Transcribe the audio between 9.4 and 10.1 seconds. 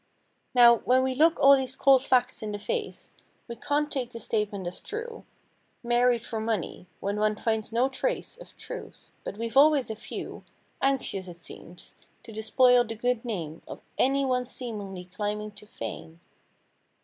always a